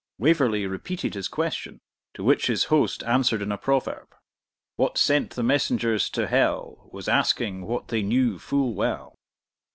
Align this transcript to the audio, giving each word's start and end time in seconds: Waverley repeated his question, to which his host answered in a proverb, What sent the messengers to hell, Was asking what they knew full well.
Waverley 0.17 0.65
repeated 0.65 1.13
his 1.13 1.27
question, 1.27 1.79
to 2.15 2.23
which 2.23 2.47
his 2.47 2.63
host 2.73 3.03
answered 3.03 3.39
in 3.39 3.51
a 3.51 3.57
proverb, 3.59 4.15
What 4.75 4.97
sent 4.97 5.35
the 5.35 5.43
messengers 5.43 6.09
to 6.09 6.25
hell, 6.25 6.89
Was 6.91 7.07
asking 7.07 7.67
what 7.67 7.89
they 7.89 8.01
knew 8.01 8.39
full 8.39 8.73
well. 8.73 9.19